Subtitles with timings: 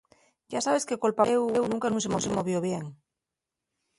[0.53, 2.83] Yá sabes que col papeléu nunca nun se movió bien.